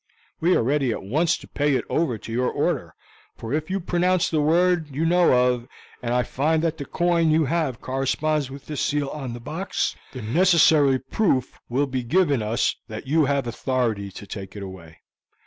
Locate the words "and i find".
6.01-6.63